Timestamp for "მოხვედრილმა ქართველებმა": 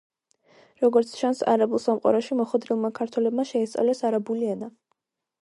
2.41-3.47